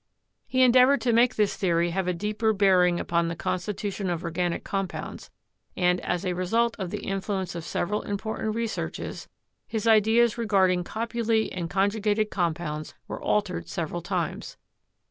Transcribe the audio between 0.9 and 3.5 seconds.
to make this theory have a deeper bear ing upon the